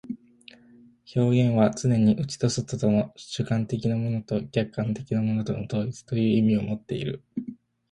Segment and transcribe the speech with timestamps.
[1.15, 7.23] 表現はつねに内と外との、主観的なものと客観的なものとの統一という意味をもっている。